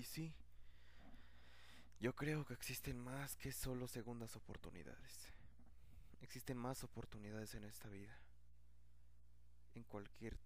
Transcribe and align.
Y 0.00 0.04
sí, 0.04 0.34
yo 2.00 2.14
creo 2.16 2.46
que 2.46 2.54
existen 2.54 2.98
más 2.98 3.36
que 3.36 3.52
solo 3.52 3.86
segundas 3.86 4.34
oportunidades. 4.34 5.30
Existen 6.22 6.56
más 6.56 6.82
oportunidades 6.84 7.54
en 7.54 7.64
esta 7.64 7.86
vida. 7.90 8.18
En 9.74 9.84
cualquier 9.84 10.38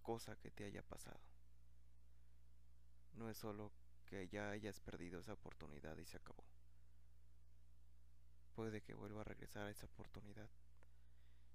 cosa 0.00 0.34
que 0.36 0.50
te 0.50 0.64
haya 0.64 0.82
pasado. 0.82 1.20
No 3.16 3.28
es 3.28 3.36
solo 3.36 3.70
que 4.06 4.26
ya 4.28 4.48
hayas 4.48 4.80
perdido 4.80 5.20
esa 5.20 5.34
oportunidad 5.34 5.98
y 5.98 6.06
se 6.06 6.16
acabó. 6.16 6.42
Puede 8.54 8.80
que 8.80 8.94
vuelva 8.94 9.20
a 9.20 9.24
regresar 9.24 9.66
a 9.66 9.70
esa 9.70 9.84
oportunidad. 9.84 10.48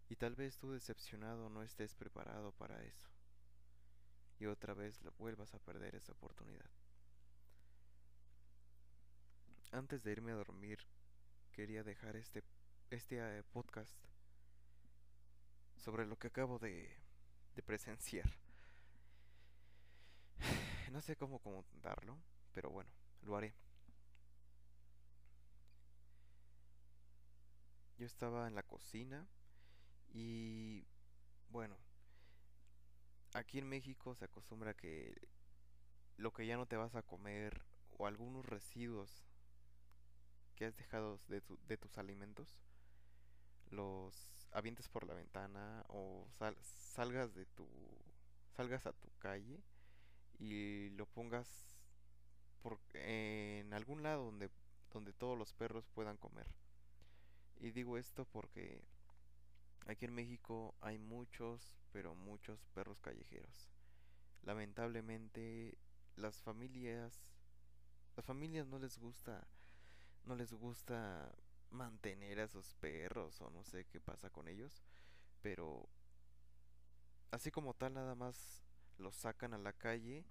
Y 0.10 0.16
tal 0.16 0.36
vez 0.36 0.60
tú 0.60 0.74
decepcionado 0.74 1.50
no 1.50 1.64
estés 1.64 1.96
preparado 1.96 2.52
para 2.52 2.84
eso. 2.84 3.11
Y 4.42 4.48
otra 4.48 4.74
vez 4.74 5.00
vuelvas 5.20 5.54
a 5.54 5.60
perder 5.60 5.94
esa 5.94 6.14
oportunidad. 6.14 6.66
Antes 9.72 10.02
de 10.02 10.14
irme 10.14 10.32
a 10.32 10.36
dormir, 10.36 10.80
quería 11.52 11.84
dejar 11.84 12.16
este, 12.16 12.44
este 12.90 13.20
eh, 13.20 13.44
podcast 13.44 13.96
sobre 15.78 16.08
lo 16.08 16.18
que 16.18 16.26
acabo 16.26 16.58
de, 16.58 16.90
de 17.56 17.62
presenciar. 17.62 18.36
No 20.92 21.04
sé 21.04 21.16
cómo 21.16 21.38
contarlo, 21.38 22.18
pero 22.52 22.72
bueno, 22.72 22.90
lo 23.22 23.38
haré. 23.38 23.54
Yo 28.00 28.08
estaba 28.08 28.48
en 28.48 28.56
la 28.56 28.64
cocina 28.64 29.28
y 30.10 30.84
bueno, 31.50 31.78
aquí 33.34 33.60
en 33.60 33.68
México 33.68 34.16
se 34.16 34.26
acostumbra 34.26 34.74
que 34.74 35.16
lo 36.18 36.34
que 36.34 36.46
ya 36.46 36.58
no 36.58 36.66
te 36.66 36.78
vas 36.78 36.96
a 36.96 37.02
comer 37.02 37.64
o 37.98 38.08
algunos 38.08 38.46
residuos 38.46 39.26
que 40.56 40.66
has 40.66 40.76
dejado 40.76 41.20
de, 41.28 41.42
de 41.68 41.78
tus 41.78 41.98
alimentos 41.98 42.62
los 43.70 44.48
avientes 44.52 44.90
por 44.90 45.08
la 45.08 45.14
ventana 45.14 45.86
o 45.88 46.28
salgas 46.94 47.34
de 47.34 47.46
tu 47.46 47.68
salgas 48.56 48.86
a 48.86 48.94
tu 48.94 49.10
calle 49.18 49.64
y 50.38 50.90
lo 50.92 51.06
pongas 51.06 51.48
por, 52.62 52.80
en 52.94 53.74
algún 53.74 54.04
lado 54.04 54.26
donde 54.26 54.50
donde 54.92 55.14
todos 55.14 55.38
los 55.38 55.54
perros 55.54 55.88
puedan 55.94 56.18
comer. 56.18 56.48
Y 57.60 57.72
digo 57.72 57.98
esto 57.98 58.26
porque 58.26 58.84
aquí 59.92 60.06
en 60.06 60.14
México 60.14 60.76
hay 60.82 60.98
muchos, 60.98 61.76
pero 61.92 62.16
muchos 62.16 62.66
perros 62.74 63.02
callejeros. 63.02 63.70
Lamentablemente 64.44 65.78
las 66.16 66.42
familias 66.42 67.22
las 68.16 68.26
familias 68.26 68.68
no 68.68 68.78
les 68.80 68.98
gusta 68.98 69.48
no 70.26 70.36
les 70.36 70.54
gusta 70.54 71.34
mantener 71.72 72.42
a 72.42 72.48
sus 72.48 72.74
perros 72.76 73.42
o 73.42 73.50
no 73.50 73.64
sé 73.64 73.86
qué 73.86 74.00
pasa 74.00 74.30
con 74.30 74.48
ellos, 74.48 74.84
pero 75.42 75.88
así 77.32 77.50
como 77.50 77.74
tal 77.74 77.94
nada 77.94 78.14
más 78.14 78.62
los 78.98 79.16
sacan 79.16 79.54
a 79.54 79.58
la 79.58 79.74
calle 79.74 80.26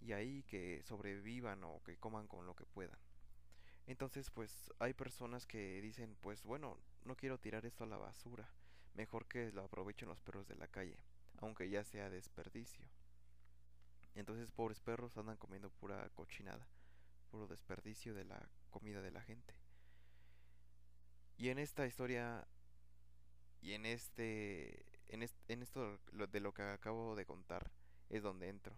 y 0.00 0.12
ahí 0.12 0.44
que 0.44 0.82
sobrevivan 0.84 1.64
o 1.64 1.82
que 1.82 1.96
coman 1.98 2.26
con 2.26 2.46
lo 2.46 2.54
que 2.54 2.64
puedan. 2.64 2.98
Entonces 3.86 4.30
pues 4.30 4.72
hay 4.78 4.94
personas 4.94 5.46
que 5.46 5.80
dicen 5.82 6.16
pues 6.20 6.44
bueno, 6.44 6.78
no 7.04 7.16
quiero 7.16 7.38
tirar 7.38 7.66
esto 7.66 7.84
a 7.84 7.88
la 7.88 7.98
basura, 7.98 8.48
mejor 8.94 9.26
que 9.26 9.52
lo 9.52 9.64
aprovechen 9.64 10.08
los 10.08 10.20
perros 10.20 10.46
de 10.48 10.56
la 10.56 10.68
calle, 10.68 10.96
aunque 11.38 11.68
ya 11.68 11.84
sea 11.84 12.10
desperdicio. 12.10 12.84
Entonces 14.14 14.50
pobres 14.50 14.80
perros 14.80 15.16
andan 15.16 15.36
comiendo 15.36 15.70
pura 15.70 16.08
cochinada, 16.10 16.66
puro 17.30 17.46
desperdicio 17.48 18.14
de 18.14 18.24
la 18.24 18.48
comida 18.70 19.02
de 19.02 19.10
la 19.10 19.22
gente. 19.22 19.54
Y 21.36 21.48
en 21.48 21.58
esta 21.58 21.86
historia 21.86 22.46
y 23.60 23.72
en 23.72 23.86
este 23.86 24.84
en, 25.08 25.22
esto 25.62 25.98
de 26.12 26.40
lo 26.40 26.52
que 26.52 26.62
acabo 26.62 27.16
de 27.16 27.26
contar 27.26 27.70
es 28.08 28.22
donde 28.22 28.48
entro. 28.48 28.76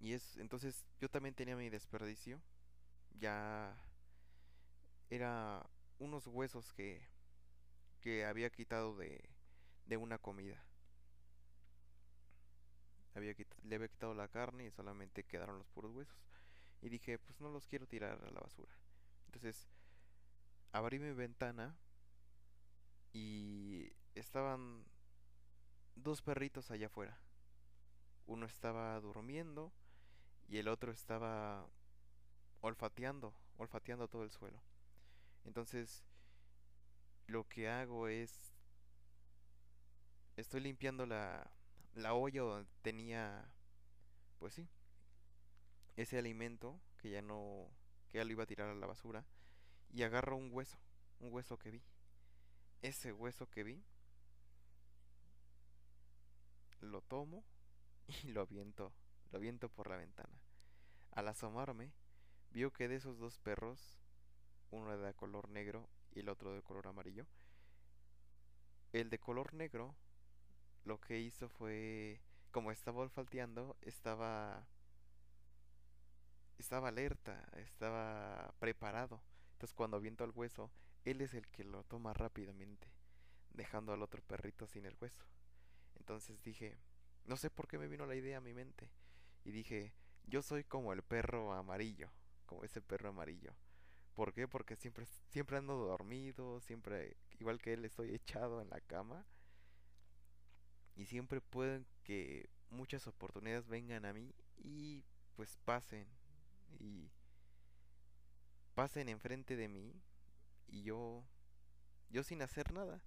Y 0.00 0.12
es 0.12 0.36
entonces 0.36 0.84
yo 1.00 1.08
también 1.08 1.34
tenía 1.34 1.56
mi 1.56 1.70
desperdicio. 1.70 2.40
Ya 3.18 3.74
era 5.08 5.64
unos 5.98 6.26
huesos 6.26 6.72
que 6.72 7.06
que 8.04 8.26
había 8.26 8.50
quitado 8.50 8.94
de 8.96 9.34
de 9.86 9.96
una 9.96 10.18
comida. 10.18 10.62
Había 13.14 13.34
le 13.62 13.76
había 13.76 13.88
quitado 13.88 14.14
la 14.14 14.28
carne 14.28 14.66
y 14.66 14.70
solamente 14.70 15.24
quedaron 15.24 15.58
los 15.58 15.68
puros 15.68 15.92
huesos. 15.92 16.16
Y 16.82 16.88
dije, 16.88 17.18
pues 17.18 17.40
no 17.40 17.50
los 17.50 17.66
quiero 17.66 17.86
tirar 17.86 18.20
a 18.22 18.30
la 18.30 18.40
basura. 18.40 18.72
Entonces 19.26 19.68
abrí 20.72 20.98
mi 20.98 21.12
ventana 21.12 21.76
y 23.12 23.92
estaban 24.14 24.84
dos 25.94 26.22
perritos 26.22 26.70
allá 26.70 26.86
afuera. 26.86 27.18
Uno 28.26 28.46
estaba 28.46 29.00
durmiendo 29.00 29.72
y 30.48 30.58
el 30.58 30.68
otro 30.68 30.92
estaba 30.92 31.66
olfateando, 32.60 33.34
olfateando 33.56 34.08
todo 34.08 34.24
el 34.24 34.30
suelo. 34.30 34.60
Entonces, 35.44 36.02
lo 37.26 37.48
que 37.48 37.68
hago 37.68 38.08
es 38.08 38.32
estoy 40.36 40.60
limpiando 40.60 41.06
la 41.06 41.50
la 41.94 42.14
olla 42.14 42.42
donde 42.42 42.68
tenía 42.82 43.48
pues 44.38 44.54
sí, 44.54 44.68
ese 45.96 46.18
alimento 46.18 46.80
que 46.98 47.10
ya 47.10 47.22
no 47.22 47.68
que 48.10 48.18
ya 48.18 48.24
lo 48.24 48.32
iba 48.32 48.42
a 48.42 48.46
tirar 48.46 48.68
a 48.68 48.74
la 48.74 48.86
basura 48.86 49.24
y 49.92 50.02
agarro 50.02 50.36
un 50.36 50.52
hueso, 50.52 50.76
un 51.20 51.32
hueso 51.32 51.56
que 51.56 51.70
vi. 51.70 51.82
Ese 52.82 53.12
hueso 53.12 53.48
que 53.48 53.62
vi, 53.62 53.82
lo 56.80 57.00
tomo 57.00 57.44
y 58.06 58.28
lo 58.32 58.42
aviento, 58.42 58.92
lo 59.30 59.38
aviento 59.38 59.68
por 59.68 59.88
la 59.88 59.96
ventana. 59.96 60.38
Al 61.12 61.28
asomarme, 61.28 61.92
vio 62.50 62.72
que 62.72 62.88
de 62.88 62.96
esos 62.96 63.18
dos 63.18 63.38
perros, 63.38 63.98
uno 64.70 64.92
era 64.92 65.06
de 65.06 65.14
color 65.14 65.48
negro 65.48 65.88
y 66.14 66.20
el 66.20 66.28
otro 66.28 66.54
de 66.54 66.62
color 66.62 66.86
amarillo, 66.86 67.26
el 68.92 69.10
de 69.10 69.18
color 69.18 69.54
negro 69.54 69.94
lo 70.84 71.00
que 71.00 71.20
hizo 71.20 71.48
fue, 71.48 72.20
como 72.50 72.70
estaba 72.70 73.00
olfateando, 73.00 73.76
estaba 73.82 74.66
estaba 76.58 76.88
alerta, 76.88 77.48
estaba 77.56 78.54
preparado 78.60 79.20
entonces 79.54 79.74
cuando 79.74 79.96
aviento 79.96 80.24
el 80.24 80.32
hueso, 80.34 80.70
él 81.04 81.20
es 81.20 81.32
el 81.32 81.46
que 81.48 81.64
lo 81.64 81.84
toma 81.84 82.12
rápidamente, 82.12 82.88
dejando 83.50 83.92
al 83.92 84.02
otro 84.02 84.20
perrito 84.20 84.66
sin 84.66 84.84
el 84.84 84.96
hueso. 85.00 85.24
Entonces 85.94 86.42
dije, 86.42 86.76
no 87.24 87.36
sé 87.36 87.50
por 87.50 87.68
qué 87.68 87.78
me 87.78 87.88
vino 87.88 88.04
la 88.04 88.16
idea 88.16 88.38
a 88.38 88.42
mi 88.42 88.52
mente. 88.52 88.90
Y 89.44 89.52
dije, 89.52 89.94
yo 90.24 90.42
soy 90.42 90.64
como 90.64 90.92
el 90.92 91.02
perro 91.02 91.52
amarillo, 91.54 92.10
como 92.46 92.64
ese 92.64 92.82
perro 92.82 93.10
amarillo. 93.10 93.54
¿Por 94.14 94.32
qué? 94.32 94.46
Porque 94.46 94.76
siempre, 94.76 95.06
siempre 95.30 95.56
ando 95.56 95.74
dormido, 95.74 96.60
siempre, 96.60 97.16
igual 97.40 97.60
que 97.60 97.72
él, 97.72 97.84
estoy 97.84 98.14
echado 98.14 98.60
en 98.60 98.70
la 98.70 98.80
cama. 98.80 99.26
Y 100.96 101.06
siempre 101.06 101.40
pueden 101.40 101.86
que 102.04 102.48
muchas 102.70 103.06
oportunidades 103.06 103.68
vengan 103.68 104.04
a 104.04 104.12
mí 104.12 104.32
y 104.56 105.04
pues 105.34 105.56
pasen. 105.64 106.06
Y 106.78 107.10
pasen 108.74 109.08
enfrente 109.08 109.56
de 109.56 109.68
mí 109.68 109.94
y 110.66 110.82
yo 110.82 111.24
yo 112.10 112.22
sin 112.22 112.42
hacer 112.42 112.72
nada. 112.72 113.02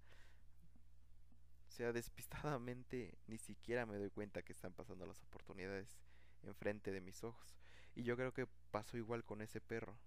O 1.67 1.72
sea, 1.72 1.94
despistadamente 1.94 3.17
ni 3.28 3.38
siquiera 3.38 3.85
me 3.85 3.97
doy 3.97 4.09
cuenta 4.09 4.41
que 4.41 4.53
están 4.53 4.73
pasando 4.73 5.05
las 5.05 5.22
oportunidades 5.23 5.97
enfrente 6.43 6.91
de 6.91 7.02
mis 7.02 7.23
ojos. 7.23 7.58
Y 7.96 8.03
yo 8.03 8.16
creo 8.16 8.34
que 8.34 8.47
pasó 8.72 8.97
igual 8.97 9.23
con 9.23 9.41
ese 9.41 9.61
perro. 9.61 9.97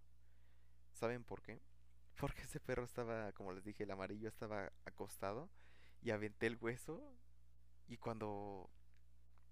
¿Saben 1.01 1.25
por 1.25 1.41
qué? 1.41 1.63
Porque 2.21 2.43
ese 2.43 2.61
perro 2.61 2.85
estaba, 2.85 3.33
como 3.33 3.53
les 3.53 3.65
dije, 3.65 3.85
el 3.85 3.91
amarillo 3.91 4.29
estaba 4.29 4.71
acostado 4.85 5.49
y 6.03 6.11
aventé 6.11 6.47
el 6.47 6.59
hueso 6.61 7.03
y 7.89 7.97
cuando 7.97 8.69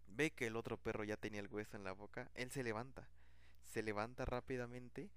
ve 0.07 0.31
que 0.31 0.47
el 0.47 0.57
otro 0.57 0.77
perro 0.77 1.05
ya 1.05 1.17
tenía 1.17 1.41
el 1.41 1.49
hueso 1.49 1.79
en 1.79 1.85
la 1.85 1.93
boca, 1.93 2.31
él 2.35 2.51
se 2.51 2.63
levanta. 2.63 3.09
Se 3.65 3.83
levanta 3.83 4.27
rápidamente 4.27 5.11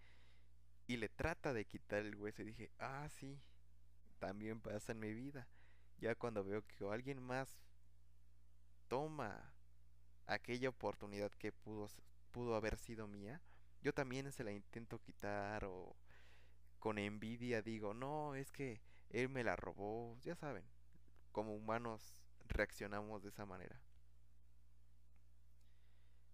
y 0.87 0.97
le 0.97 1.09
trata 1.09 1.51
de 1.51 1.65
quitar 1.65 2.05
el 2.05 2.15
hueso 2.15 2.41
y 2.41 2.45
dije, 2.45 2.71
ah, 2.79 3.09
sí, 3.09 3.37
también 4.19 4.61
pasa 4.61 4.93
en 4.93 4.99
mi 4.99 5.13
vida. 5.13 5.49
Ya 5.97 6.15
cuando 6.15 6.45
veo 6.45 6.65
que 6.65 6.85
alguien 6.85 7.21
más 7.21 7.59
toma 8.87 9.53
aquella 10.27 10.69
oportunidad 10.69 11.31
que 11.31 11.51
pudo, 11.51 11.89
pudo 12.31 12.55
haber 12.55 12.77
sido 12.77 13.07
mía, 13.07 13.41
yo 13.81 13.93
también 13.93 14.31
se 14.31 14.45
la 14.45 14.51
intento 14.51 14.99
quitar 14.99 15.65
o 15.65 15.95
con 16.81 16.97
envidia 16.97 17.61
digo, 17.61 17.93
no, 17.93 18.35
es 18.35 18.51
que 18.51 18.81
él 19.11 19.29
me 19.29 19.45
la 19.45 19.55
robó, 19.55 20.17
ya 20.23 20.35
saben, 20.35 20.65
como 21.31 21.55
humanos 21.55 22.21
reaccionamos 22.49 23.23
de 23.23 23.29
esa 23.29 23.45
manera. 23.45 23.81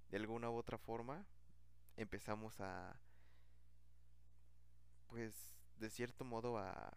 de 0.09 0.17
alguna 0.17 0.49
u 0.49 0.55
otra 0.55 0.77
forma 0.77 1.25
empezamos 1.97 2.59
a, 2.59 2.99
pues, 5.07 5.33
de 5.79 5.89
cierto 5.89 6.23
modo 6.25 6.57
a 6.57 6.91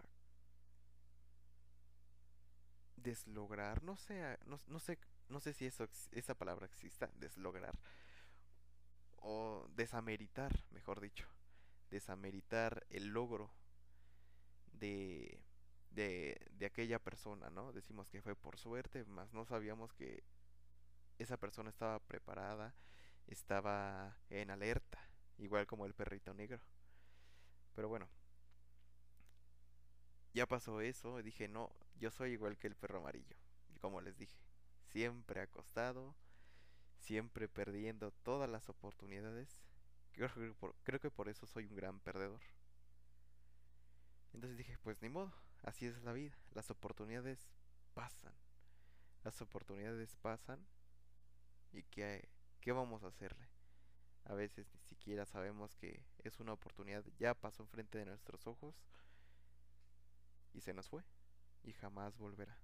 deslograr, 2.97 3.83
no 3.83 3.97
sé, 3.97 4.39
no, 4.47 4.79
sé, 4.79 4.99
no 5.29 5.41
sé 5.41 5.55
si 5.55 5.67
eso, 5.67 5.89
esa 6.13 6.35
palabra 6.35 6.67
exista, 6.67 7.11
deslograr, 7.17 7.75
o 9.23 9.67
desameritar, 9.75 10.53
mejor 10.71 11.01
dicho, 11.01 11.27
desameritar 11.91 12.87
el 12.91 13.09
logro 13.09 13.51
de, 14.73 15.43
de, 15.91 16.67
aquella 16.67 16.99
persona, 16.99 17.51
¿no? 17.51 17.73
Decimos 17.73 18.09
que 18.09 18.23
fue 18.23 18.35
por 18.35 18.59
suerte, 18.59 19.05
más 19.05 19.33
no 19.33 19.45
sabíamos 19.45 19.93
que 19.93 20.23
esa 21.19 21.37
persona 21.37 21.71
estaba 21.71 21.99
preparada, 21.99 22.75
estaba 23.27 24.17
en 24.31 24.51
alerta, 24.51 24.99
igual 25.39 25.67
como 25.67 25.87
el 25.87 25.95
perrito 25.95 26.33
negro. 26.33 26.61
Pero 27.75 27.89
bueno, 27.89 28.09
ya 30.33 30.47
pasó 30.47 30.81
eso, 30.81 31.23
dije, 31.23 31.49
no, 31.49 31.71
yo 31.99 32.11
soy 32.11 32.33
igual 32.33 32.57
que 32.57 32.69
el 32.69 32.77
perro 32.77 32.99
amarillo. 32.99 33.37
Y 33.75 33.79
como 33.79 34.01
les 34.01 34.17
dije, 34.17 34.39
siempre 34.91 35.41
acostado, 35.41 36.15
siempre 36.99 37.49
perdiendo 37.49 38.11
todas 38.11 38.49
las 38.49 38.69
oportunidades. 38.69 39.61
Creo 40.13 41.01
que, 41.01 41.11
por, 41.11 41.29
eso 41.29 41.47
soy 41.47 41.67
un 41.67 41.77
gran 41.77 42.01
perdedor. 42.01 42.41
Entonces 44.33 44.59
dije, 44.59 44.77
pues 44.83 45.01
ni 45.03 45.09
modo, 45.09 45.33
así 45.63 45.87
es 45.87 46.03
la 46.03 46.13
vida. 46.13 46.37
Las 46.53 46.71
oportunidades 46.71 47.49
pasan. 47.95 48.35
Las 49.25 49.41
oportunidades 49.41 50.17
pasan. 50.17 50.65
¿Y 51.73 51.83
qué, 51.85 52.29
qué 52.61 52.73
vamos 52.73 53.03
a 53.05 53.09
hacerle? 53.09 53.49
A 54.25 54.35
veces 54.35 54.67
ni 54.75 54.81
siquiera 54.81 55.25
sabemos 55.25 55.75
que 55.77 56.05
es 56.19 56.39
una 56.41 56.53
oportunidad, 56.53 57.05
ya 57.19 57.35
pasó 57.35 57.63
enfrente 57.63 57.99
de 57.99 58.05
nuestros 58.05 58.47
ojos 58.47 58.75
y 60.53 60.61
se 60.61 60.75
nos 60.75 60.89
fue 60.89 61.03
y 61.63 61.73
jamás 61.73 62.17
volverá. 62.19 62.57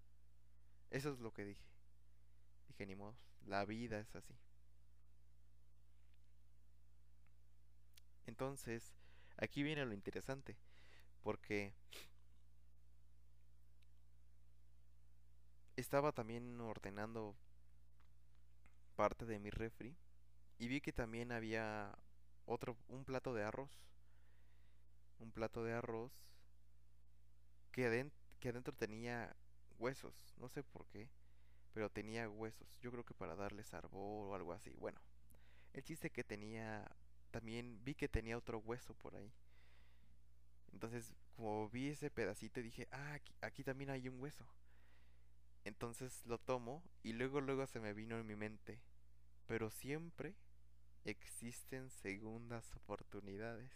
Eso 0.91 1.13
es 1.13 1.19
lo 1.19 1.33
que 1.33 1.45
dije. 1.45 1.65
Dije, 2.69 2.87
ni 2.87 2.95
modo, 2.95 3.17
la 3.47 3.65
vida 3.65 3.99
es 3.99 4.15
así. 4.15 4.35
Entonces, 8.27 8.95
aquí 9.37 9.63
viene 9.63 9.85
lo 9.85 9.95
interesante, 9.95 10.57
porque 11.23 11.75
estaba 15.77 16.13
también 16.13 16.61
ordenando 16.61 17.37
parte 18.97 19.27
de 19.27 19.39
mi 19.39 19.51
refri 19.51 19.95
y 20.59 20.69
vi 20.69 20.81
que 20.81 20.93
también 20.93 21.33
había 21.33 21.97
otro 22.47 22.77
un 22.89 23.05
plato 23.05 23.35
de 23.35 23.45
arroz. 23.45 23.71
Un 25.19 25.31
plato 25.33 25.65
de 25.65 25.73
arroz 25.73 26.13
que, 27.73 27.87
adentro 27.87 28.75
tenía 28.75 29.37
huesos, 29.79 30.15
no 30.39 30.49
sé 30.49 30.63
por 30.63 30.87
qué, 30.87 31.11
pero 31.75 31.91
tenía 31.91 32.29
huesos. 32.29 32.79
Yo 32.81 32.91
creo 32.91 33.05
que 33.05 33.15
para 33.15 33.37
darle 33.37 33.65
sabor 33.65 34.31
o 34.31 34.35
algo 34.35 34.53
así. 34.55 34.75
Bueno, 34.79 34.99
el 35.75 35.85
chiste 35.85 36.11
que 36.11 36.25
tenía, 36.25 36.91
también 37.37 37.85
vi 37.85 37.95
que 37.95 38.09
tenía 38.09 38.39
otro 38.39 38.61
hueso 38.61 38.95
por 38.95 39.15
ahí. 39.15 39.31
Entonces, 40.73 41.15
como 41.35 41.69
vi 41.69 41.91
ese 41.91 42.11
pedacito, 42.11 42.63
dije, 42.63 42.89
ah, 42.93 43.13
aquí, 43.13 43.35
aquí 43.43 43.63
también 43.63 43.91
hay 43.91 44.09
un 44.09 44.19
hueso. 44.19 44.47
Entonces 45.65 46.25
lo 46.25 46.39
tomo 46.39 46.83
y 47.03 47.13
luego 47.13 47.43
luego 47.43 47.67
se 47.67 47.79
me 47.79 47.93
vino 47.93 48.19
en 48.19 48.27
mi 48.27 48.37
mente, 48.37 48.81
pero 49.47 49.69
siempre 49.69 50.35
existen 51.05 51.91
segundas 51.91 52.75
oportunidades. 52.75 53.71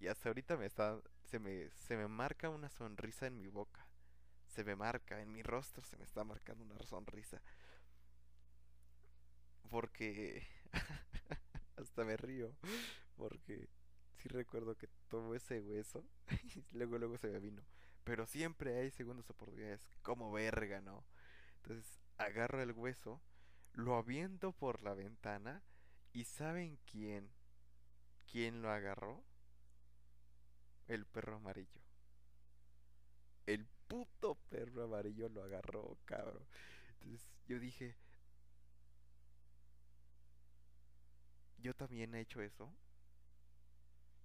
Y 0.00 0.08
hasta 0.08 0.30
ahorita 0.30 0.56
me 0.56 0.66
está 0.66 1.00
se 1.22 1.38
me, 1.38 1.70
se 1.86 1.96
me 1.96 2.08
marca 2.08 2.48
una 2.48 2.68
sonrisa 2.68 3.28
en 3.28 3.38
mi 3.38 3.46
boca. 3.46 3.86
Se 4.48 4.64
me 4.64 4.74
marca, 4.74 5.22
en 5.22 5.32
mi 5.32 5.44
rostro 5.44 5.84
se 5.84 5.96
me 5.96 6.04
está 6.04 6.24
marcando 6.24 6.64
una 6.64 6.82
sonrisa. 6.82 7.40
Porque 9.70 10.44
hasta 11.82 12.04
me 12.04 12.16
río. 12.16 12.54
Porque 13.16 13.68
sí 14.16 14.28
recuerdo 14.28 14.76
que 14.76 14.88
tomo 15.08 15.34
ese 15.34 15.60
hueso 15.60 16.04
y 16.54 16.76
luego 16.76 16.98
luego 16.98 17.18
se 17.18 17.28
me 17.28 17.38
vino. 17.40 17.62
Pero 18.04 18.26
siempre 18.26 18.78
hay 18.78 18.90
segundas 18.90 19.28
oportunidades. 19.30 19.80
Como 20.02 20.32
verga, 20.32 20.80
¿no? 20.80 21.04
Entonces 21.56 22.00
agarro 22.18 22.62
el 22.62 22.72
hueso, 22.72 23.20
lo 23.72 23.96
aviento 23.96 24.52
por 24.52 24.82
la 24.82 24.94
ventana 24.94 25.62
y 26.12 26.24
¿saben 26.24 26.78
quién? 26.90 27.30
¿Quién 28.30 28.62
lo 28.62 28.70
agarró? 28.70 29.24
El 30.88 31.06
perro 31.06 31.36
amarillo. 31.36 31.80
El 33.46 33.66
puto 33.88 34.36
perro 34.48 34.84
amarillo 34.84 35.28
lo 35.28 35.42
agarró, 35.42 35.98
cabrón. 36.04 36.44
Entonces 36.94 37.28
yo 37.46 37.58
dije, 37.58 37.96
yo 41.62 41.74
también 41.74 42.14
he 42.14 42.20
hecho 42.20 42.42
eso. 42.42 42.72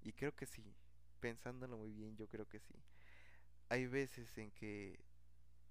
Y 0.02 0.14
creo 0.14 0.36
que 0.36 0.46
sí. 0.46 0.76
Pensándolo 1.20 1.78
muy 1.78 1.92
bien, 1.92 2.16
yo 2.18 2.28
creo 2.28 2.48
que 2.48 2.60
sí. 2.60 2.76
Hay 3.70 3.88
veces 3.88 4.38
en 4.38 4.52
que 4.52 5.00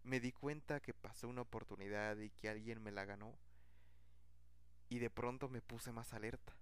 me 0.02 0.20
di 0.20 0.32
cuenta 0.32 0.80
que 0.80 0.94
pasó 0.94 1.28
una 1.28 1.42
oportunidad 1.42 2.16
y 2.18 2.30
que 2.30 2.48
alguien 2.48 2.82
me 2.82 2.92
la 2.92 3.04
ganó. 3.04 3.36
Y 4.88 4.98
de 4.98 5.10
pronto 5.10 5.48
me 5.48 5.62
puse 5.62 5.92
más 5.92 6.12
alerta. 6.14 6.56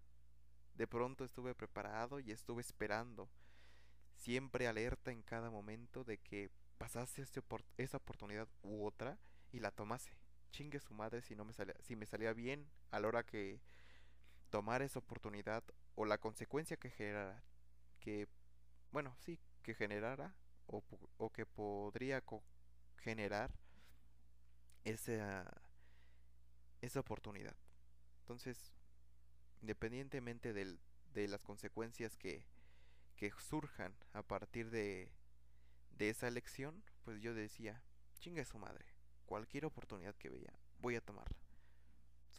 De 0.75 0.87
pronto 0.87 1.25
estuve 1.25 1.55
preparado 1.55 2.21
y 2.21 2.33
estuve 2.33 2.61
esperando 2.61 3.29
siempre 4.17 4.67
alerta 4.67 5.11
en 5.11 5.23
cada 5.23 5.51
momento 5.51 6.05
de 6.05 6.19
que 6.19 6.51
pasase 6.79 7.23
este 7.23 7.43
esa 7.77 7.97
oportunidad 7.99 8.49
u 8.63 8.85
otra 8.85 9.19
y 9.53 9.61
la 9.61 9.71
tomase. 9.71 10.17
Chingue 10.51 10.81
su 10.81 10.95
madre 10.95 11.23
si 11.23 11.35
no 11.35 11.45
me 11.45 11.53
salía, 11.53 11.75
si 11.83 11.97
me 11.97 12.07
salía 12.07 12.33
bien 12.33 12.67
a 12.91 13.01
la 13.01 13.09
hora 13.09 13.25
que 13.25 13.61
tomar 14.55 14.83
esa 14.83 15.01
oportunidad 15.01 15.65
o 15.97 16.05
la 16.05 16.19
consecuencia 16.19 16.77
que 16.77 16.89
generara, 16.89 17.43
que, 17.99 18.29
bueno, 18.93 19.17
sí, 19.19 19.41
que 19.65 19.75
generara 19.75 20.33
o, 20.69 21.31
que 21.33 21.45
podría 21.45 22.23
generar 22.99 23.53
esa, 24.85 25.45
esa 26.83 27.01
oportunidad. 27.01 27.57
Entonces, 28.21 28.73
independientemente 29.61 30.53
del, 30.53 30.79
de 31.15 31.27
las 31.27 31.43
consecuencias 31.43 32.17
que, 32.17 32.47
que 33.17 33.33
surjan 33.33 33.93
a 34.13 34.23
partir 34.23 34.71
de, 34.71 35.11
de 35.99 36.11
esa 36.11 36.29
elección, 36.29 36.85
pues 37.03 37.21
yo 37.21 37.35
decía, 37.35 37.83
chinga 38.21 38.45
su 38.45 38.61
madre, 38.61 38.87
cualquier 39.27 39.65
oportunidad 39.65 40.15
que 40.15 40.31
vea, 40.31 40.57
voy 40.79 40.95
a 40.95 41.01
tomarla. 41.01 41.44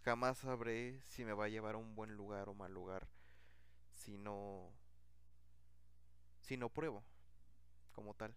Jamás 0.03 0.37
sabré 0.39 1.01
si 1.07 1.25
me 1.25 1.33
va 1.33 1.45
a 1.45 1.49
llevar 1.49 1.75
a 1.75 1.79
un 1.79 1.95
buen 1.95 2.15
lugar 2.15 2.49
o 2.49 2.53
mal 2.53 2.71
lugar 2.73 3.07
si 3.91 4.17
no 4.17 4.71
si 6.41 6.57
no 6.57 6.69
pruebo 6.69 7.03
como 7.91 8.13
tal. 8.13 8.35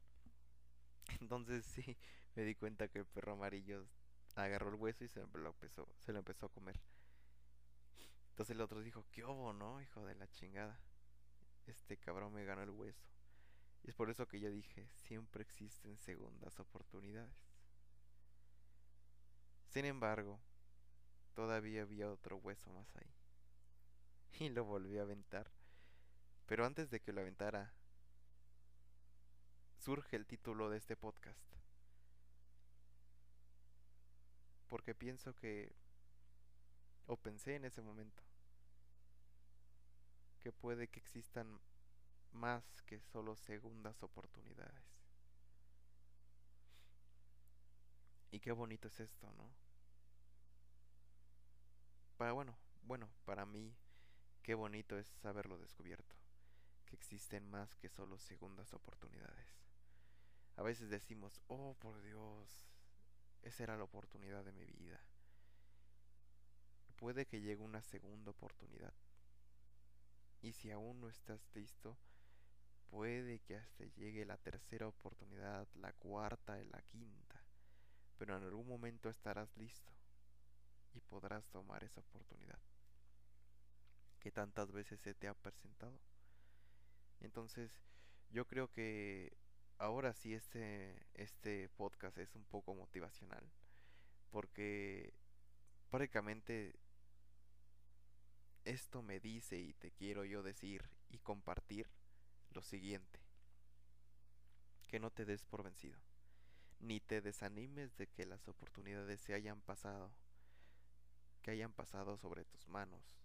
Entonces 1.21 1.65
sí, 1.67 1.97
me 2.35 2.45
di 2.45 2.55
cuenta 2.55 2.89
que 2.89 3.01
el 3.01 3.07
perro 3.07 3.33
amarillo 3.33 3.87
agarró 4.35 4.71
el 4.71 4.77
hueso 4.77 5.05
y 5.05 5.09
se 5.09 5.21
lo 5.21 5.51
empezó, 5.51 5.89
se 5.99 6.13
lo 6.13 6.21
empezó 6.21 6.47
a 6.47 6.53
comer. 6.53 6.81
Entonces 8.31 8.55
el 8.55 8.61
otro 8.61 8.81
dijo, 8.81 9.05
¿qué 9.11 9.25
hubo, 9.25 9.53
no? 9.53 9.83
Hijo 9.83 10.07
de 10.07 10.15
la 10.15 10.29
chingada 10.31 10.81
este 11.71 11.97
cabrón 11.97 12.33
me 12.33 12.45
ganó 12.45 12.63
el 12.63 12.71
hueso. 12.71 13.07
Y 13.85 13.91
es 13.91 13.95
por 13.95 14.11
eso 14.11 14.27
que 14.27 14.41
yo 14.41 14.51
dije, 14.51 14.89
siempre 14.95 15.43
existen 15.43 15.97
segundas 15.97 16.59
oportunidades. 16.59 17.47
Sin 19.69 19.85
embargo, 19.85 20.41
todavía 21.39 21.83
había 21.83 22.11
otro 22.11 22.39
hueso 22.39 22.69
más 22.73 22.97
ahí. 22.97 23.15
Y 24.41 24.49
lo 24.49 24.65
volví 24.65 24.99
a 24.99 25.03
aventar. 25.03 25.49
Pero 26.47 26.67
antes 26.67 26.91
de 26.91 26.99
que 26.99 27.13
lo 27.13 27.21
aventara, 27.21 27.73
surge 29.77 30.17
el 30.17 30.27
título 30.27 30.69
de 30.69 30.79
este 30.79 30.97
podcast. 30.97 31.41
Porque 34.67 34.97
pienso 34.97 35.33
que, 35.37 35.73
o 37.07 37.17
pensé 37.17 37.55
en 37.55 37.67
ese 37.67 37.83
momento, 37.83 38.25
que 40.41 40.51
puede 40.51 40.89
que 40.89 40.99
existan 40.99 41.61
más 42.33 42.65
que 42.83 42.99
solo 42.99 43.37
segundas 43.37 44.03
oportunidades. 44.03 45.05
Y 48.33 48.41
qué 48.41 48.51
bonito 48.51 48.89
es 48.89 48.99
esto, 48.99 49.33
¿no? 49.35 49.68
Para 52.19 52.33
bueno, 52.33 52.59
bueno, 52.83 53.09
para 53.25 53.47
mí 53.47 53.77
qué 54.43 54.55
bonito 54.55 54.99
es 54.99 55.25
haberlo 55.25 55.57
descubierto, 55.57 56.17
que 56.85 56.97
existen 56.97 57.49
más 57.49 57.77
que 57.77 57.89
solo 57.89 58.19
segundas 58.19 58.75
oportunidades. 58.75 59.47
A 60.57 60.63
veces 60.65 60.91
decimos, 60.91 61.41
"Oh, 61.47 61.77
por 61.79 62.03
Dios, 62.03 62.67
esa 63.43 63.63
era 63.63 63.77
la 63.77 63.85
oportunidad 63.85 64.45
de 64.45 64.53
mi 64.53 64.65
vida." 64.65 65.01
puede 66.97 67.27
que 67.27 67.41
llegue 67.41 67.63
una 67.63 67.83
segunda 67.83 68.33
oportunidad. 68.33 68.93
Y 70.43 70.55
si 70.55 70.73
aún 70.73 71.01
no 71.01 71.09
estás 71.09 71.49
listo, 71.55 71.97
puede 72.91 73.39
que 73.39 73.55
hasta 73.55 73.85
llegue 73.85 74.25
la 74.25 74.37
tercera 74.39 74.89
oportunidad, 74.89 75.69
la 75.75 75.93
cuarta 75.93 76.61
y 76.61 76.65
la 76.65 76.83
quinta. 76.83 77.41
Pero 78.19 78.37
en 78.37 78.43
algún 78.43 78.67
momento 78.67 79.09
estarás 79.09 79.57
listo 79.57 79.98
y 80.99 81.01
podrás 81.01 81.49
tomar 81.49 81.85
esa 81.85 82.01
oportunidad 82.01 82.59
que 84.19 84.33
tantas 84.33 84.73
veces 84.73 85.01
se 85.01 85.15
te 85.15 85.29
ha 85.29 85.35
presentado. 85.35 85.99
Entonces, 87.21 87.71
yo 88.31 88.47
creo 88.47 88.69
que 88.69 89.37
ahora 89.79 90.13
sí 90.13 90.35
este, 90.35 91.07
este 91.15 91.69
podcast 91.71 92.19
es 92.19 92.35
un 92.35 92.45
poco 92.45 92.75
motivacional. 92.75 93.49
Porque 94.31 95.15
prácticamente 95.91 96.75
esto 98.65 99.03
me 99.03 99.21
dice 99.21 99.57
y 99.57 99.73
te 99.75 99.91
quiero 99.93 100.25
yo 100.25 100.43
decir 100.43 100.91
y 101.09 101.19
compartir 101.19 101.89
lo 102.51 102.63
siguiente. 102.63 103.21
Que 104.89 105.01
no 105.01 105.11
te 105.11 105.25
des 105.25 105.45
por 105.45 105.63
vencido. 105.63 105.99
Ni 106.81 107.01
te 107.01 107.21
desanimes 107.21 107.97
de 107.97 108.09
que 108.09 108.27
las 108.27 108.47
oportunidades 108.49 109.21
se 109.21 109.35
hayan 109.35 109.61
pasado. 109.61 110.13
Que 111.43 111.51
hayan 111.51 111.73
pasado 111.73 112.17
sobre 112.17 112.45
tus 112.45 112.69
manos. 112.69 113.17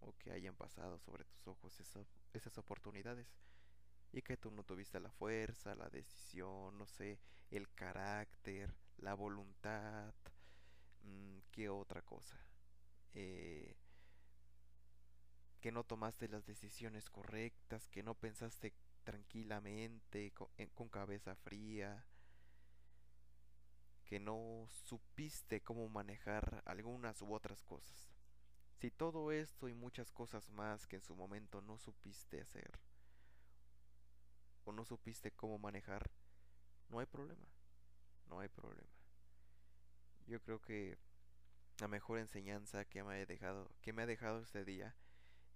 O 0.00 0.12
que 0.18 0.32
hayan 0.32 0.54
pasado 0.54 0.98
sobre 0.98 1.24
tus 1.24 1.46
ojos 1.46 1.80
esas 2.32 2.58
oportunidades 2.58 3.26
y 4.12 4.22
que 4.22 4.36
tú 4.36 4.50
no 4.50 4.64
tuviste 4.64 5.00
la 5.00 5.10
fuerza, 5.10 5.74
la 5.74 5.90
decisión, 5.90 6.78
no 6.78 6.86
sé, 6.86 7.18
el 7.50 7.68
carácter, 7.74 8.74
la 8.98 9.14
voluntad, 9.14 10.14
mm, 11.02 11.38
¿qué 11.50 11.68
otra 11.68 12.02
cosa? 12.02 12.36
Eh, 13.14 13.76
que 15.60 15.72
no 15.72 15.84
tomaste 15.84 16.28
las 16.28 16.46
decisiones 16.46 17.10
correctas, 17.10 17.88
que 17.88 18.02
no 18.02 18.14
pensaste 18.14 18.72
tranquilamente, 19.04 20.32
con, 20.32 20.48
con 20.74 20.88
cabeza 20.88 21.34
fría, 21.36 22.04
que 24.06 24.20
no 24.20 24.66
supiste 24.68 25.60
cómo 25.62 25.88
manejar 25.88 26.62
algunas 26.64 27.20
u 27.22 27.34
otras 27.34 27.62
cosas. 27.62 28.10
Si 28.78 28.90
todo 28.90 29.32
esto 29.32 29.68
y 29.68 29.74
muchas 29.74 30.10
cosas 30.12 30.48
más 30.50 30.86
que 30.86 30.96
en 30.96 31.02
su 31.02 31.14
momento 31.14 31.60
no 31.60 31.78
supiste 31.78 32.40
hacer, 32.40 32.78
o 34.64 34.72
no 34.72 34.84
supiste 34.84 35.30
cómo 35.30 35.58
manejar, 35.58 36.10
no 36.88 36.98
hay 36.98 37.06
problema. 37.06 37.46
No 38.28 38.40
hay 38.40 38.48
problema. 38.48 38.90
Yo 40.26 40.40
creo 40.42 40.60
que 40.60 40.98
la 41.78 41.88
mejor 41.88 42.18
enseñanza 42.18 42.84
que 42.84 43.02
me 43.04 43.14
ha 43.14 43.26
dejado, 43.26 43.70
que 43.80 43.92
me 43.92 44.02
ha 44.02 44.06
dejado 44.06 44.40
este 44.40 44.64
día 44.64 44.94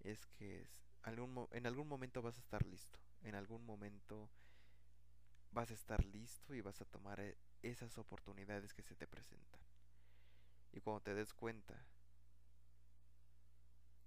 es 0.00 0.26
que 0.26 0.68
en 1.04 1.66
algún 1.66 1.88
momento 1.88 2.22
vas 2.22 2.36
a 2.36 2.40
estar 2.40 2.64
listo. 2.66 2.98
En 3.22 3.34
algún 3.34 3.64
momento 3.64 4.30
vas 5.50 5.70
a 5.70 5.74
estar 5.74 6.04
listo 6.04 6.54
y 6.54 6.60
vas 6.60 6.80
a 6.80 6.84
tomar 6.84 7.20
eh, 7.20 7.36
esas 7.62 7.98
oportunidades 7.98 8.74
que 8.74 8.82
se 8.82 8.94
te 8.94 9.06
presentan. 9.06 9.60
Y 10.72 10.80
cuando 10.80 11.02
te 11.02 11.14
des 11.14 11.32
cuenta 11.34 11.86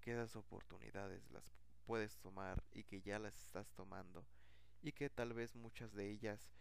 que 0.02 0.14
esas 0.14 0.36
oportunidades 0.36 1.30
las 1.32 1.44
puedes 1.86 2.18
tomar 2.20 2.64
y 2.72 2.84
que 2.84 3.02
ya 3.02 3.20
las 3.20 3.36
estás 3.46 3.72
tomando, 3.74 4.26
y 4.82 4.92
que 4.92 5.10
tal 5.10 5.34
vez 5.34 5.56
muchas 5.56 5.94
de 5.94 6.10
ellas 6.10 6.52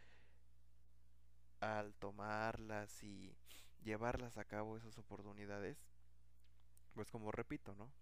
al 1.61 1.95
tomarlas 1.95 3.03
y 3.03 3.37
llevarlas 3.83 4.39
a 4.39 4.45
cabo 4.45 4.77
esas 4.77 4.99
oportunidades, 4.99 5.79
pues 6.95 7.11
como 7.11 7.33
repito, 7.33 7.75
¿no? 7.75 7.93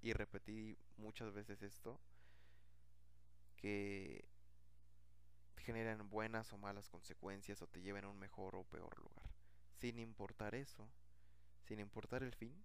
Y, 0.00 0.12
repetí 0.12 0.78
muchas 0.96 1.32
veces 1.32 1.62
esto, 1.62 2.00
que 3.56 4.24
generan 5.64 6.08
buenas 6.08 6.52
o 6.52 6.58
malas 6.58 6.88
consecuencias 6.88 7.60
o 7.62 7.66
te 7.66 7.80
lleven 7.80 8.04
a 8.04 8.08
un 8.08 8.18
mejor 8.18 8.54
o 8.54 8.64
peor 8.64 8.98
lugar. 8.98 9.30
Sin 9.80 9.98
importar 9.98 10.54
eso, 10.54 10.88
sin 11.64 11.80
importar 11.80 12.22
el 12.22 12.34
fin, 12.34 12.64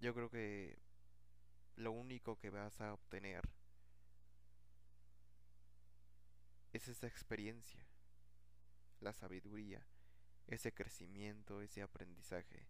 yo 0.00 0.14
creo 0.14 0.28
que 0.30 0.78
lo 1.76 1.92
único 1.92 2.38
que 2.38 2.50
vas 2.50 2.80
a 2.80 2.92
obtener 2.92 3.48
es 6.72 6.88
esa 6.88 7.06
experiencia, 7.06 7.86
la 9.00 9.12
sabiduría, 9.12 9.86
ese 10.46 10.72
crecimiento, 10.72 11.60
ese 11.60 11.82
aprendizaje 11.82 12.66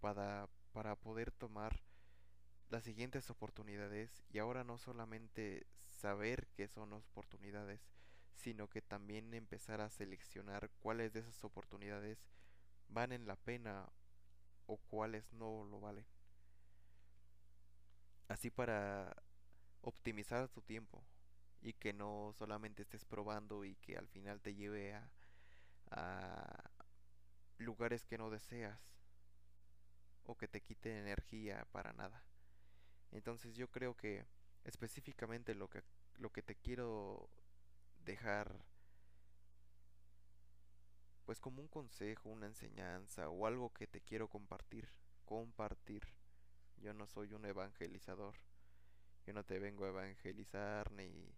para, 0.00 0.48
para 0.72 0.96
poder 0.96 1.30
tomar 1.32 1.82
las 2.70 2.84
siguientes 2.84 3.30
oportunidades 3.30 4.22
y 4.32 4.38
ahora 4.38 4.64
no 4.64 4.78
solamente 4.78 5.66
saber 6.00 6.46
qué 6.56 6.68
son 6.68 6.92
oportunidades, 6.92 7.80
sino 8.34 8.68
que 8.68 8.82
también 8.82 9.34
empezar 9.34 9.80
a 9.80 9.90
seleccionar 9.90 10.70
cuáles 10.80 11.12
de 11.12 11.20
esas 11.20 11.44
oportunidades 11.44 12.18
valen 12.88 13.26
la 13.26 13.36
pena 13.36 13.88
o 14.66 14.78
cuáles 14.78 15.32
no 15.32 15.64
lo 15.64 15.80
valen 15.80 16.06
así 18.30 18.48
para 18.50 19.14
optimizar 19.82 20.48
tu 20.48 20.62
tiempo 20.62 21.04
y 21.62 21.72
que 21.74 21.92
no 21.92 22.32
solamente 22.38 22.82
estés 22.82 23.04
probando 23.04 23.64
y 23.64 23.74
que 23.76 23.96
al 23.96 24.08
final 24.08 24.40
te 24.40 24.54
lleve 24.54 24.94
a, 24.94 25.10
a 25.90 26.70
lugares 27.58 28.06
que 28.06 28.18
no 28.18 28.30
deseas 28.30 28.80
o 30.24 30.36
que 30.36 30.48
te 30.48 30.60
quite 30.60 30.98
energía 30.98 31.66
para 31.72 31.92
nada. 31.92 32.22
Entonces 33.12 33.54
yo 33.54 33.68
creo 33.68 33.96
que 33.96 34.24
específicamente 34.64 35.54
lo 35.54 35.68
que 35.68 35.82
lo 36.18 36.30
que 36.30 36.42
te 36.42 36.54
quiero 36.54 37.30
dejar 38.04 38.64
pues 41.24 41.40
como 41.40 41.62
un 41.62 41.68
consejo, 41.68 42.28
una 42.28 42.46
enseñanza 42.46 43.28
o 43.28 43.46
algo 43.46 43.72
que 43.72 43.86
te 43.86 44.00
quiero 44.00 44.28
compartir, 44.28 44.88
compartir 45.24 46.02
yo 46.80 46.94
no 46.94 47.06
soy 47.06 47.32
un 47.32 47.44
evangelizador. 47.44 48.34
Yo 49.26 49.32
no 49.32 49.44
te 49.44 49.58
vengo 49.58 49.84
a 49.84 49.88
evangelizar 49.88 50.90
ni 50.92 51.34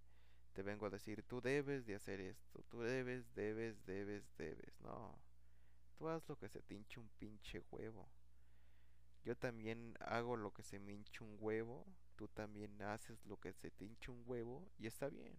te 0.52 0.62
vengo 0.62 0.86
a 0.86 0.90
decir, 0.90 1.22
tú 1.24 1.40
debes 1.40 1.86
de 1.86 1.94
hacer 1.94 2.20
esto, 2.20 2.62
tú 2.68 2.80
debes, 2.80 3.34
debes, 3.34 3.84
debes, 3.84 4.24
debes. 4.36 4.80
No. 4.80 5.18
Tú 5.98 6.08
haz 6.08 6.28
lo 6.28 6.36
que 6.36 6.48
se 6.48 6.62
te 6.62 6.74
hinche 6.74 7.00
un 7.00 7.08
pinche 7.18 7.60
huevo. 7.70 8.08
Yo 9.24 9.36
también 9.36 9.96
hago 10.00 10.36
lo 10.36 10.52
que 10.52 10.62
se 10.62 10.78
me 10.78 10.92
hinche 10.92 11.22
un 11.22 11.36
huevo. 11.40 11.86
Tú 12.16 12.28
también 12.28 12.80
haces 12.82 13.24
lo 13.24 13.38
que 13.38 13.52
se 13.52 13.70
te 13.70 13.84
hinche 13.84 14.10
un 14.10 14.22
huevo. 14.26 14.68
Y 14.78 14.86
está 14.86 15.08
bien. 15.08 15.38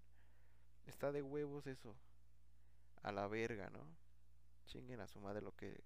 Está 0.86 1.12
de 1.12 1.22
huevos 1.22 1.68
eso. 1.68 1.96
A 3.02 3.12
la 3.12 3.28
verga, 3.28 3.70
¿no? 3.70 3.86
Chinguen 4.66 5.02
a 5.02 5.08
su 5.08 5.20
madre 5.20 5.42
lo 5.42 5.56
que... 5.56 5.82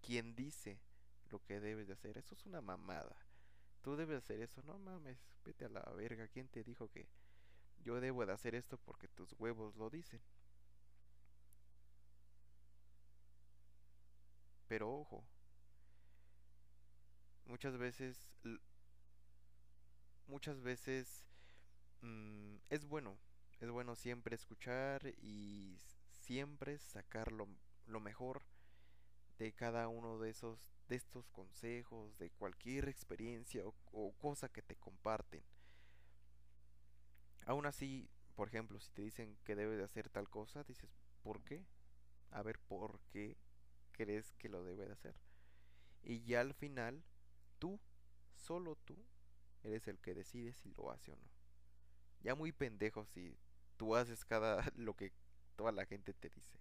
Quien 0.00 0.34
dice 0.34 0.80
lo 1.30 1.42
que 1.44 1.60
debes 1.60 1.86
de 1.86 1.92
hacer. 1.92 2.16
Eso 2.16 2.34
es 2.34 2.46
una 2.46 2.60
mamada 2.60 3.16
tú 3.80 3.96
debes 3.96 4.18
hacer 4.18 4.40
eso. 4.40 4.62
No 4.62 4.78
mames, 4.78 5.18
vete 5.44 5.64
a 5.64 5.68
la 5.68 5.82
verga. 5.96 6.28
¿Quién 6.28 6.48
te 6.48 6.62
dijo 6.62 6.88
que 6.88 7.08
yo 7.82 8.00
debo 8.00 8.24
de 8.26 8.32
hacer 8.32 8.54
esto 8.54 8.78
porque 8.78 9.08
tus 9.08 9.32
huevos 9.38 9.76
lo 9.76 9.90
dicen? 9.90 10.20
Pero 14.68 14.92
ojo, 14.92 15.24
muchas 17.50 17.76
veces, 17.76 18.24
muchas 20.26 20.62
veces 20.62 21.26
mm, 22.00 22.56
es 22.70 22.86
bueno, 22.86 23.18
es 23.60 23.68
bueno 23.70 23.96
siempre 23.96 24.36
escuchar 24.36 25.06
y 25.20 25.76
siempre 26.12 26.78
sacar 26.78 27.32
lo, 27.32 27.48
lo 27.86 28.00
mejor 28.00 28.42
de 29.38 29.52
cada 29.52 29.88
uno 29.88 30.18
de 30.18 30.30
esos 30.30 30.70
de 30.90 30.96
estos 30.96 31.30
consejos, 31.30 32.18
de 32.18 32.30
cualquier 32.30 32.88
experiencia 32.88 33.62
o, 33.92 34.12
cosa 34.18 34.48
que 34.48 34.60
te 34.60 34.74
comparten. 34.74 35.40
Aún 37.46 37.64
así, 37.64 38.10
por 38.34 38.48
ejemplo, 38.48 38.80
si 38.80 38.90
te 38.90 39.02
dicen 39.02 39.38
que 39.44 39.54
debes 39.54 39.78
de 39.78 39.84
hacer 39.84 40.10
tal 40.10 40.28
cosa, 40.28 40.64
dices, 40.64 40.90
¿por 41.22 41.44
qué? 41.44 41.64
A 42.32 42.42
ver, 42.42 42.58
¿por 42.58 43.00
qué 43.12 43.36
crees 43.92 44.32
que 44.32 44.48
lo 44.48 44.64
debe 44.64 44.86
de 44.86 44.92
hacer? 44.92 45.14
Y 46.02 46.22
ya 46.22 46.40
al 46.40 46.54
final, 46.54 47.04
tú, 47.60 47.78
solo 48.34 48.74
tú, 48.84 48.96
eres 49.62 49.86
el 49.86 50.00
que 50.00 50.14
decide 50.14 50.52
si 50.52 50.72
lo 50.76 50.90
hace 50.90 51.12
o 51.12 51.16
no. 51.16 51.30
Ya 52.22 52.34
muy 52.34 52.50
pendejo 52.50 53.06
si 53.06 53.38
tú 53.76 53.94
haces 53.94 54.24
cada 54.24 54.64
lo 54.76 54.94
que 54.94 55.12
toda 55.54 55.70
la 55.70 55.86
gente 55.86 56.12
te 56.12 56.30
dice. 56.30 56.58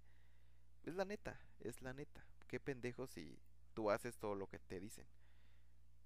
Es 0.84 0.94
la 0.94 1.06
neta, 1.06 1.40
es 1.60 1.82
la 1.82 1.94
neta. 1.94 2.24
Qué 2.48 2.60
pendejo 2.60 3.08
si 3.08 3.40
tú 3.74 3.90
haces 3.90 4.18
todo 4.18 4.36
lo 4.36 4.48
que 4.48 4.60
te 4.60 4.80
dicen. 4.80 5.08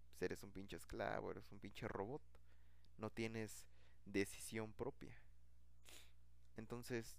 Pues 0.08 0.22
eres 0.22 0.44
un 0.44 0.52
pinche 0.52 0.78
esclavo, 0.78 1.32
eres 1.32 1.52
un 1.52 1.60
pinche 1.60 1.88
robot. 1.88 2.22
No 2.98 3.10
tienes 3.10 3.66
decisión 4.06 4.74
propia. 4.74 5.16
Entonces, 6.56 7.18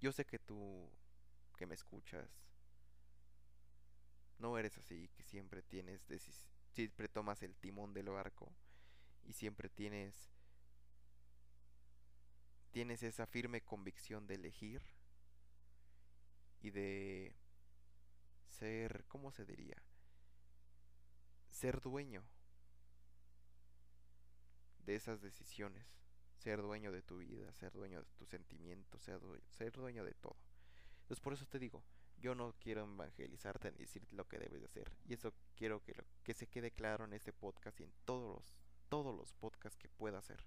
yo 0.00 0.12
sé 0.12 0.24
que 0.24 0.38
tú 0.38 0.90
que 1.56 1.66
me 1.66 1.74
escuchas, 1.74 2.26
No 4.40 4.58
eres 4.58 4.76
así, 4.78 5.08
que 5.14 5.22
siempre 5.22 5.62
tienes, 5.62 6.02
siempre 6.72 7.08
tomas 7.08 7.42
el 7.42 7.54
timón 7.54 7.94
del 7.94 8.08
barco 8.08 8.52
y 9.24 9.34
siempre 9.34 9.68
tienes, 9.68 10.32
tienes 12.72 13.02
esa 13.02 13.26
firme 13.26 13.60
convicción 13.60 14.26
de 14.26 14.34
elegir 14.34 14.82
y 16.62 16.70
de 16.70 17.34
ser, 18.48 19.04
¿cómo 19.08 19.30
se 19.30 19.44
diría? 19.44 19.76
Ser 21.50 21.80
dueño 21.80 22.24
de 24.84 24.94
esas 24.96 25.20
decisiones, 25.20 25.86
ser 26.38 26.62
dueño 26.62 26.92
de 26.92 27.02
tu 27.02 27.18
vida, 27.18 27.52
ser 27.52 27.72
dueño 27.72 28.02
de 28.02 28.10
tus 28.16 28.28
sentimientos, 28.28 29.02
ser, 29.02 29.72
dueño 29.72 30.04
de 30.04 30.14
todo. 30.14 30.36
Entonces 31.02 31.20
por 31.20 31.32
eso 31.32 31.46
te 31.46 31.58
digo, 31.58 31.82
yo 32.20 32.34
no 32.34 32.54
quiero 32.60 32.84
evangelizarte 32.84 33.72
ni 33.72 33.78
decirte 33.78 34.14
lo 34.14 34.28
que 34.28 34.38
debes 34.38 34.60
de 34.60 34.66
hacer. 34.66 34.92
Y 35.06 35.14
eso 35.14 35.32
quiero 35.56 35.82
que, 35.82 36.34
se 36.34 36.46
quede 36.46 36.70
claro 36.70 37.04
en 37.04 37.14
este 37.14 37.32
podcast 37.32 37.80
y 37.80 37.84
en 37.84 37.92
todos 38.04 38.56
los 38.90 39.32
podcasts 39.32 39.78
que 39.78 39.88
pueda 39.88 40.18
hacer. 40.18 40.44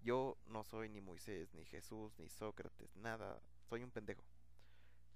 Yo 0.00 0.36
no 0.46 0.64
soy 0.64 0.88
ni 0.88 1.00
Moisés, 1.00 1.54
ni 1.54 1.64
Jesús, 1.64 2.18
ni 2.18 2.28
Sócrates, 2.28 2.94
nada. 2.96 3.40
Soy 3.68 3.82
un 3.82 3.90
pendejo. 3.90 4.22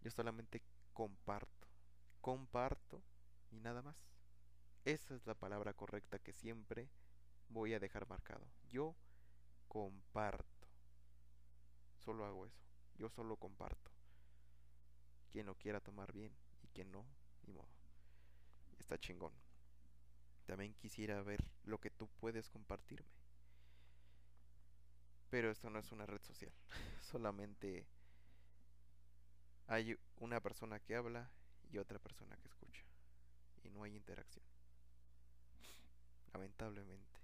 Yo 0.02 0.10
solamente 0.10 0.62
comparto. 0.92 1.66
Comparto 2.20 3.02
y 3.50 3.60
nada 3.60 3.82
más. 3.82 3.96
Esa 4.84 5.14
es 5.14 5.26
la 5.26 5.34
palabra 5.34 5.74
correcta 5.74 6.18
que 6.18 6.32
siempre 6.32 6.88
voy 7.48 7.74
a 7.74 7.80
dejar 7.80 8.08
marcado. 8.08 8.46
Yo 8.68 8.94
comparto. 9.68 10.68
Solo 11.98 12.24
hago 12.24 12.46
eso. 12.46 12.62
Yo 12.96 13.10
solo 13.10 13.36
comparto. 13.36 13.97
Quien 15.30 15.46
lo 15.46 15.54
quiera 15.54 15.80
tomar 15.80 16.12
bien 16.12 16.32
y 16.62 16.68
quien 16.68 16.90
no, 16.90 17.04
ni 17.46 17.52
modo. 17.52 17.68
Está 18.78 18.98
chingón. 18.98 19.32
También 20.46 20.74
quisiera 20.74 21.20
ver 21.22 21.44
lo 21.64 21.78
que 21.78 21.90
tú 21.90 22.08
puedes 22.20 22.48
compartirme. 22.48 23.06
Pero 25.30 25.50
esto 25.50 25.68
no 25.68 25.78
es 25.78 25.92
una 25.92 26.06
red 26.06 26.22
social. 26.22 26.52
Solamente 27.02 27.86
hay 29.66 29.98
una 30.16 30.40
persona 30.40 30.80
que 30.80 30.96
habla 30.96 31.30
y 31.70 31.78
otra 31.78 31.98
persona 31.98 32.36
que 32.38 32.48
escucha. 32.48 32.82
Y 33.62 33.68
no 33.70 33.82
hay 33.82 33.94
interacción. 33.94 34.44
Lamentablemente. 36.32 37.20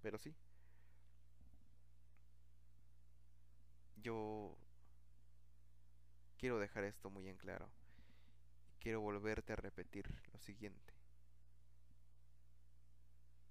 Pero 0.00 0.18
sí. 0.18 0.34
Yo 3.96 4.56
quiero 6.40 6.58
dejar 6.58 6.84
esto 6.84 7.10
muy 7.10 7.28
en 7.28 7.36
claro. 7.36 7.70
Quiero 8.80 9.02
volverte 9.02 9.52
a 9.52 9.56
repetir 9.56 10.10
lo 10.32 10.38
siguiente. 10.38 10.94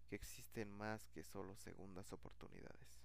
Que 0.07 0.15
existen 0.15 0.71
más 0.71 1.07
que 1.09 1.23
solo 1.23 1.55
segundas 1.55 2.11
oportunidades. 2.11 3.03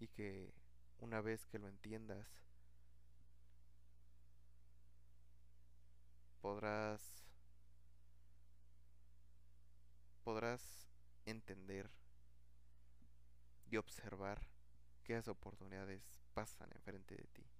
Y 0.00 0.08
que 0.08 0.52
una 0.98 1.20
vez 1.20 1.46
que 1.46 1.60
lo 1.60 1.68
entiendas, 1.68 2.26
podrás 6.40 7.00
podrás 10.24 10.90
entender 11.26 11.88
y 13.70 13.76
observar 13.76 14.46
que 15.04 15.16
oportunidades 15.28 16.02
pasan 16.34 16.68
enfrente 16.74 17.14
de 17.14 17.24
ti. 17.28 17.57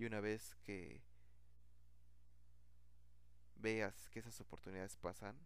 Y 0.00 0.06
una 0.06 0.20
vez 0.20 0.54
que 0.64 1.02
veas 3.56 4.08
que 4.08 4.20
esas 4.20 4.40
oportunidades 4.40 4.96
pasan, 4.96 5.38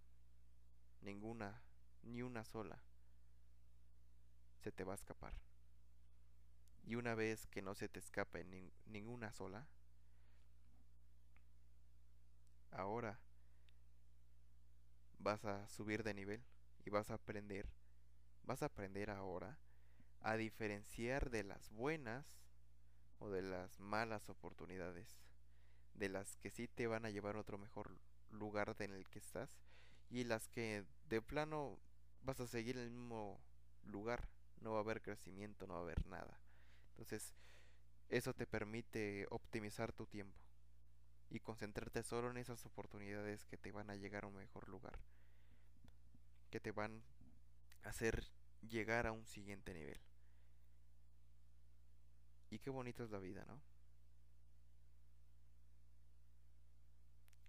ninguna, 1.00 1.60
ni 2.04 2.22
una 2.22 2.44
sola, 2.44 2.80
se 4.62 4.70
te 4.70 4.84
va 4.84 4.92
a 4.92 4.94
escapar. 4.94 5.34
Y 6.84 6.94
una 6.94 7.16
vez 7.16 7.48
que 7.48 7.62
no 7.62 7.74
se 7.74 7.88
te 7.88 7.98
escape 7.98 8.44
ninguna 8.86 9.32
sola, 9.32 9.66
ahora 12.70 13.18
vas 15.18 15.44
a 15.44 15.66
subir 15.68 16.04
de 16.04 16.14
nivel 16.14 16.44
y 16.84 16.90
vas 16.90 17.10
a 17.10 17.14
aprender, 17.14 17.68
vas 18.44 18.62
a 18.62 18.66
aprender 18.66 19.10
ahora 19.10 19.58
a 20.20 20.36
diferenciar 20.36 21.30
de 21.30 21.42
las 21.42 21.70
buenas 21.70 22.43
o 23.18 23.30
de 23.30 23.42
las 23.42 23.80
malas 23.80 24.28
oportunidades, 24.28 25.16
de 25.94 26.08
las 26.08 26.36
que 26.36 26.50
sí 26.50 26.68
te 26.68 26.86
van 26.86 27.06
a 27.06 27.10
llevar 27.10 27.36
a 27.36 27.40
otro 27.40 27.58
mejor 27.58 27.96
lugar 28.30 28.74
en 28.78 28.92
el 28.92 29.08
que 29.08 29.18
estás 29.18 29.56
y 30.10 30.24
las 30.24 30.48
que 30.48 30.84
de 31.08 31.22
plano 31.22 31.78
vas 32.22 32.40
a 32.40 32.46
seguir 32.46 32.76
en 32.76 32.84
el 32.84 32.90
mismo 32.90 33.40
lugar, 33.84 34.28
no 34.60 34.72
va 34.72 34.78
a 34.78 34.82
haber 34.82 35.02
crecimiento, 35.02 35.66
no 35.66 35.74
va 35.74 35.80
a 35.80 35.82
haber 35.82 36.06
nada. 36.06 36.38
Entonces, 36.90 37.34
eso 38.08 38.34
te 38.34 38.46
permite 38.46 39.26
optimizar 39.30 39.92
tu 39.92 40.06
tiempo 40.06 40.38
y 41.30 41.40
concentrarte 41.40 42.02
solo 42.02 42.30
en 42.30 42.36
esas 42.36 42.64
oportunidades 42.64 43.44
que 43.44 43.58
te 43.58 43.72
van 43.72 43.90
a 43.90 43.96
llegar 43.96 44.24
a 44.24 44.28
un 44.28 44.36
mejor 44.36 44.68
lugar, 44.68 44.98
que 46.50 46.60
te 46.60 46.70
van 46.70 47.02
a 47.82 47.88
hacer 47.88 48.24
llegar 48.62 49.06
a 49.06 49.12
un 49.12 49.26
siguiente 49.26 49.74
nivel. 49.74 50.00
Y 52.50 52.58
qué 52.58 52.70
bonita 52.70 53.02
es 53.02 53.10
la 53.10 53.18
vida, 53.18 53.44
¿no? 53.46 53.60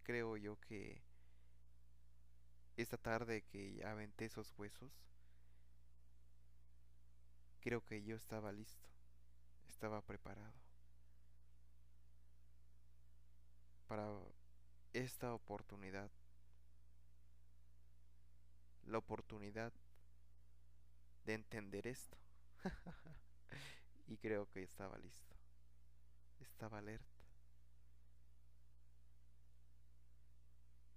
Creo 0.04 0.38
yo 0.38 0.60
que 0.60 1.02
esta 2.78 2.98
tarde 2.98 3.44
que 3.44 3.84
aventé 3.86 4.26
esos 4.26 4.54
huesos, 4.58 4.92
creo 7.62 7.84
que 7.84 8.04
yo 8.04 8.16
estaba 8.16 8.52
listo, 8.52 8.90
estaba 9.68 10.02
preparado. 10.02 10.66
para 13.88 14.08
esta 14.94 15.34
oportunidad. 15.34 16.10
La 18.86 18.98
oportunidad 18.98 19.74
de 21.26 21.34
entender 21.34 21.88
esto. 21.88 22.18
y 24.08 24.18
creo 24.18 24.50
que 24.50 24.64
estaba 24.64 24.98
listo. 24.98 25.36
Estaba 26.40 26.80
alerta. 26.80 27.06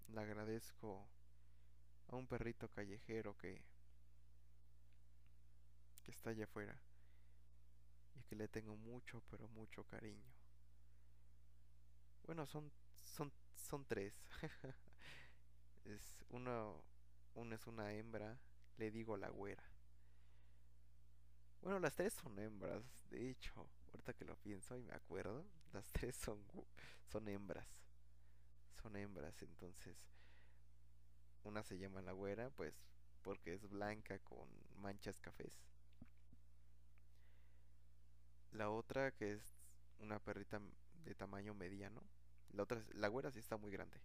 Le 0.09 0.21
agradezco 0.21 1.09
a 2.09 2.17
un 2.17 2.27
perrito 2.27 2.69
callejero 2.71 3.37
que, 3.37 3.63
que 6.03 6.11
está 6.11 6.31
allá 6.31 6.45
afuera 6.45 6.77
y 8.17 8.23
que 8.23 8.37
le 8.37 8.49
tengo 8.49 8.77
mucho, 8.77 9.23
pero 9.31 9.49
mucho 9.49 9.85
cariño. 9.85 10.33
Bueno, 12.25 12.47
son, 12.47 12.71
son, 13.05 13.33
son 13.55 13.85
tres. 13.87 14.15
es 15.85 16.25
uno, 16.31 16.83
uno 17.35 17.55
es 17.55 17.67
una 17.67 17.93
hembra, 17.93 18.39
le 18.77 18.91
digo 18.91 19.17
la 19.17 19.29
güera. 19.29 19.63
Bueno, 21.63 21.79
las 21.81 21.95
tres 21.95 22.15
son 22.15 22.39
hembras, 22.39 22.83
de 23.11 23.31
hecho, 23.31 23.69
ahorita 23.93 24.15
que 24.15 24.25
lo 24.25 24.37
pienso 24.37 24.77
y 24.77 24.83
me 24.83 24.95
acuerdo, 24.95 25.45
las 25.73 25.87
tres 25.93 26.17
son, 26.17 26.39
son 27.11 27.29
hembras. 27.29 27.83
Son 28.83 28.95
hembras, 28.97 29.43
entonces 29.43 29.97
una 31.45 31.63
se 31.63 31.79
llama 31.79 32.03
la 32.03 32.13
güera, 32.13 32.51
pues 32.51 32.75
porque 33.23 33.55
es 33.55 33.69
blanca 33.69 34.19
con 34.21 34.49
manchas 34.77 35.19
cafés. 35.19 35.53
La 38.53 38.71
otra 38.71 39.11
que 39.13 39.33
es 39.33 39.43
una 39.99 40.19
perrita 40.21 40.61
de 41.05 41.15
tamaño 41.15 41.55
mediano, 41.55 42.03
la 42.51 42.63
otra, 42.63 42.83
la 42.93 43.09
güera 43.09 43.31
sí 43.31 43.39
está 43.39 43.57
muy 43.57 43.71
grande. 43.71 44.01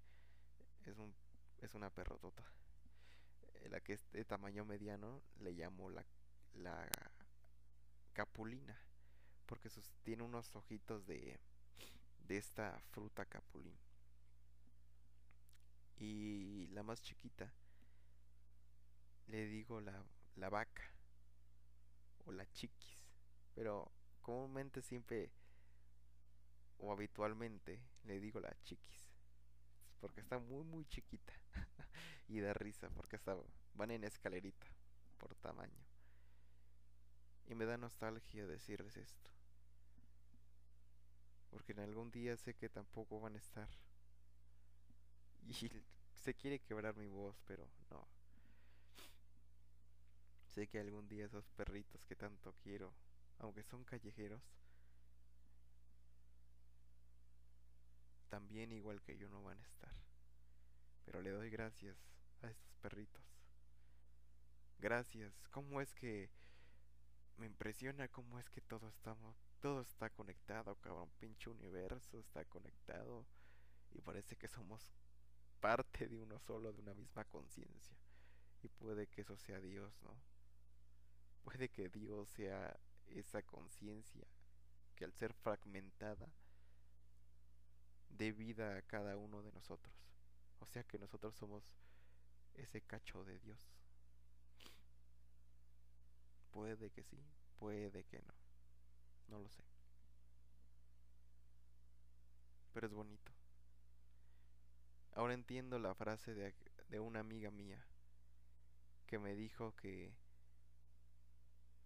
Es 0.86 0.98
un 0.98 1.14
es 1.62 1.74
una 1.76 1.90
perrotota. 1.90 2.44
Eh, 3.54 3.70
la 3.70 3.80
que 3.80 3.94
es 3.94 4.12
de 4.12 4.26
tamaño 4.26 4.66
mediano 4.66 5.22
le 5.40 5.54
llamo 5.54 5.90
la 5.90 6.06
la 6.54 6.90
capulina 8.14 8.80
porque 9.46 9.70
tiene 10.04 10.24
unos 10.24 10.56
ojitos 10.56 11.06
de 11.06 11.40
de 12.28 12.38
esta 12.38 12.80
fruta 12.92 13.26
capulín. 13.26 13.78
Y 15.98 16.68
la 16.68 16.84
más 16.84 17.02
chiquita 17.02 17.52
le 19.28 19.46
digo 19.46 19.80
la, 19.82 20.04
la 20.36 20.50
vaca 20.50 20.84
o 22.26 22.32
la 22.32 22.50
chiquis, 22.52 23.06
pero 23.56 23.92
comúnmente 24.22 24.82
siempre 24.82 25.32
o 26.78 26.92
habitualmente 26.92 27.80
le 28.04 28.20
digo 28.20 28.40
la 28.40 28.56
chiquis. 28.64 29.10
Porque 30.00 30.22
está 30.22 30.40
muy 30.40 30.64
muy 30.64 30.86
chiquita. 30.86 31.34
y 32.28 32.40
da 32.40 32.54
risa 32.54 32.90
porque 32.90 33.16
está, 33.16 33.38
van 33.76 33.92
en 33.92 34.04
escalerita 34.04 34.68
por 35.18 35.36
tamaño. 35.36 35.93
Y 37.54 37.56
me 37.56 37.66
da 37.66 37.78
nostalgia 37.78 38.48
decirles 38.48 38.98
esto. 38.98 39.30
Porque 41.52 41.74
en 41.74 41.82
algún 41.82 42.10
día 42.10 42.36
sé 42.36 42.56
que 42.56 42.68
tampoco 42.68 43.20
van 43.20 43.36
a 43.36 43.38
estar. 43.38 43.70
Y 45.46 45.70
se 46.16 46.34
quiere 46.34 46.58
quebrar 46.58 46.96
mi 46.96 47.06
voz, 47.06 47.40
pero 47.46 47.70
no. 47.92 48.08
Sé 50.50 50.66
que 50.68 50.80
algún 50.80 51.08
día 51.08 51.28
esos 51.28 51.48
perritos 51.52 52.04
que 52.06 52.16
tanto 52.16 52.56
quiero, 52.64 52.92
aunque 53.38 53.62
son 53.62 53.84
callejeros, 53.84 54.42
también 58.30 58.72
igual 58.72 59.00
que 59.04 59.16
yo 59.16 59.30
no 59.30 59.44
van 59.44 59.60
a 59.60 59.64
estar. 59.64 59.94
Pero 61.06 61.22
le 61.22 61.30
doy 61.30 61.52
gracias 61.52 61.98
a 62.42 62.50
estos 62.50 62.74
perritos. 62.78 63.24
Gracias. 64.80 65.36
¿Cómo 65.52 65.82
es 65.82 65.94
que 65.94 66.32
me 67.38 67.46
impresiona 67.46 68.08
cómo 68.08 68.40
es 68.40 68.50
que 68.50 68.62
todo 68.62 68.88
estamos 68.88 69.36
todo 69.64 69.80
está 69.80 70.10
conectado, 70.10 70.76
cabrón, 70.76 71.10
pinche 71.22 71.50
universo 71.50 72.20
está 72.20 72.44
conectado 72.44 73.26
y 73.92 74.02
parece 74.02 74.36
que 74.36 74.50
somos 74.50 74.92
parte 75.62 76.10
de 76.10 76.18
uno 76.18 76.38
solo, 76.38 76.74
de 76.74 76.82
una 76.82 76.94
misma 76.94 77.24
conciencia. 77.24 77.96
Y 78.62 78.68
puede 78.68 79.08
que 79.08 79.22
eso 79.22 79.38
sea 79.38 79.62
Dios, 79.62 79.94
¿no? 80.02 80.18
Puede 81.46 81.70
que 81.70 81.88
Dios 81.88 82.28
sea 82.28 82.78
esa 83.08 83.42
conciencia 83.42 84.28
que 84.98 85.06
al 85.06 85.14
ser 85.14 85.34
fragmentada 85.34 86.28
dé 88.10 88.34
vida 88.34 88.76
a 88.76 88.82
cada 88.82 89.16
uno 89.16 89.44
de 89.44 89.54
nosotros. 89.54 89.96
O 90.60 90.66
sea 90.66 90.84
que 90.84 91.00
nosotros 91.00 91.36
somos 91.36 91.64
ese 92.56 92.82
cacho 92.82 93.24
de 93.24 93.40
Dios. 93.40 93.66
Puede 96.54 96.90
que 96.90 97.04
sí, 97.04 97.20
puede 97.60 98.06
que 98.06 98.20
no. 98.22 98.34
No 99.28 99.40
lo 99.40 99.50
sé. 99.50 99.64
Pero 102.74 102.88
es 102.88 102.94
bonito. 102.94 103.32
Ahora 105.14 105.34
entiendo 105.34 105.80
la 105.80 105.96
frase 105.96 106.34
de, 106.34 106.54
de 106.90 107.00
una 107.00 107.22
amiga 107.22 107.50
mía 107.52 107.86
que 109.08 109.18
me 109.20 109.34
dijo 109.36 109.74
que 109.76 110.14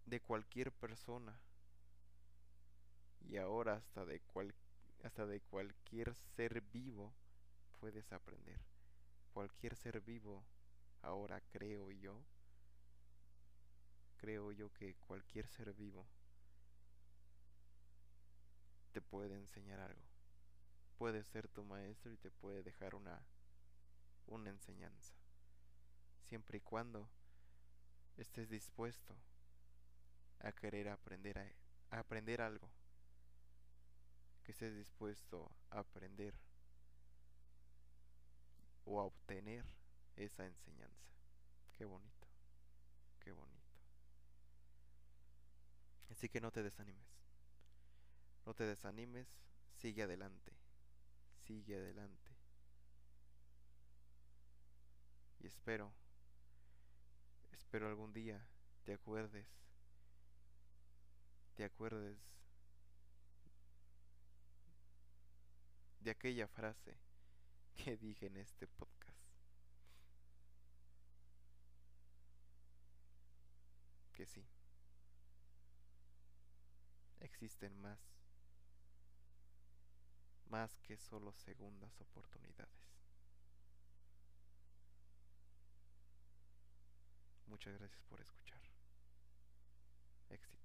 de 0.06 0.20
cualquier 0.20 0.72
persona 0.72 1.38
y 3.20 3.36
ahora 3.36 3.74
hasta 3.74 4.04
de 4.04 4.20
cual, 4.20 4.54
hasta 5.04 5.26
de 5.26 5.40
cualquier 5.40 6.14
ser 6.14 6.62
vivo 6.72 7.12
puedes 7.80 8.12
aprender. 8.12 8.60
Cualquier 9.32 9.76
ser 9.76 10.00
vivo 10.00 10.44
ahora 11.02 11.40
creo 11.52 11.90
yo 11.92 12.22
creo 14.18 14.52
yo 14.52 14.72
que 14.74 14.94
cualquier 14.96 15.48
ser 15.48 15.72
vivo 15.72 16.06
te 18.92 19.00
puede 19.00 19.36
enseñar 19.36 19.80
algo. 19.80 20.02
Puede 20.98 21.22
ser 21.24 21.48
tu 21.48 21.64
maestro 21.64 22.12
y 22.12 22.16
te 22.16 22.30
puede 22.30 22.62
dejar 22.62 22.94
una, 22.94 23.24
una 24.26 24.50
enseñanza. 24.50 25.14
Siempre 26.28 26.58
y 26.58 26.60
cuando 26.60 27.08
estés 28.16 28.50
dispuesto 28.50 29.16
a 30.40 30.52
querer 30.52 30.88
aprender, 30.88 31.38
a, 31.90 31.98
aprender 31.98 32.40
algo. 32.40 32.68
Que 34.44 34.52
estés 34.52 34.74
dispuesto 34.74 35.50
a 35.70 35.80
aprender 35.80 36.34
o 38.84 39.00
a 39.00 39.04
obtener 39.04 39.64
esa 40.16 40.46
enseñanza. 40.46 41.06
Qué 41.76 41.84
bonito, 41.84 42.26
qué 43.20 43.32
bonito. 43.32 43.57
Así 46.10 46.28
que 46.28 46.40
no 46.40 46.50
te 46.50 46.62
desanimes. 46.62 47.06
No 48.46 48.54
te 48.54 48.64
desanimes, 48.64 49.28
sigue 49.76 50.02
adelante, 50.02 50.52
sigue 51.46 51.76
adelante. 51.76 52.30
Y 55.40 55.46
espero, 55.46 55.92
espero 57.52 57.88
algún 57.88 58.12
día 58.12 58.44
te 58.84 58.94
acuerdes, 58.94 59.46
te 61.56 61.64
acuerdes 61.64 62.18
de 66.00 66.10
aquella 66.10 66.48
frase 66.48 66.96
que 67.76 67.98
dije 67.98 68.26
en 68.26 68.38
este 68.38 68.66
podcast. 68.66 69.18
Que 74.14 74.26
sí, 74.26 74.42
existen 77.20 77.80
más, 77.80 77.98
más 80.46 80.78
que 80.80 80.96
solo 80.96 81.32
segundas 81.32 82.00
oportunidades. 82.00 82.88
Muchas 87.46 87.78
gracias 87.78 88.02
por 88.04 88.20
escuchar. 88.20 88.60
Éxito. 90.28 90.57